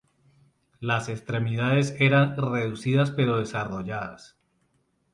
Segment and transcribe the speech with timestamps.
[0.79, 4.35] Las extremidades eran reducidas pero desarrolladas.